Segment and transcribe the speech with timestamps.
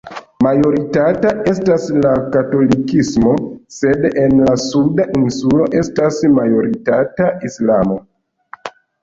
[0.43, 3.33] Majoritata estas la katolikismo,
[3.75, 8.01] sed en la suda insulo estas majoritata Islamo.